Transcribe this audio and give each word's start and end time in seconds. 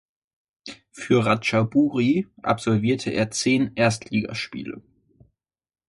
Für 0.89 1.27
Ratchaburi 1.27 2.25
absolvierte 2.41 3.11
er 3.11 3.29
zehn 3.29 3.73
Erstligaspiele. 3.75 4.81